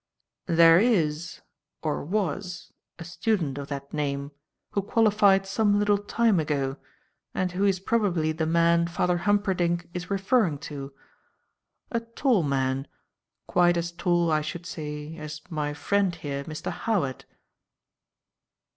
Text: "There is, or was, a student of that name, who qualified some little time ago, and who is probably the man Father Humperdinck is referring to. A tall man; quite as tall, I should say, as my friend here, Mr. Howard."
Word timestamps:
"There 0.47 0.79
is, 0.79 1.41
or 1.83 2.03
was, 2.03 2.73
a 2.97 3.03
student 3.03 3.59
of 3.59 3.67
that 3.67 3.93
name, 3.93 4.31
who 4.71 4.81
qualified 4.81 5.45
some 5.45 5.77
little 5.77 5.99
time 5.99 6.39
ago, 6.39 6.77
and 7.35 7.51
who 7.51 7.65
is 7.65 7.79
probably 7.79 8.31
the 8.31 8.47
man 8.47 8.87
Father 8.87 9.17
Humperdinck 9.19 9.87
is 9.93 10.09
referring 10.09 10.57
to. 10.73 10.91
A 11.91 11.99
tall 11.99 12.41
man; 12.41 12.87
quite 13.45 13.77
as 13.77 13.91
tall, 13.91 14.31
I 14.31 14.41
should 14.41 14.65
say, 14.65 15.17
as 15.17 15.39
my 15.51 15.71
friend 15.75 16.15
here, 16.15 16.45
Mr. 16.45 16.71
Howard." 16.71 17.25